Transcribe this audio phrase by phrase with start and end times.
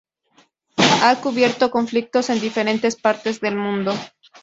[0.77, 3.93] Ha cubierto conflictos en diferentes partes del mundo.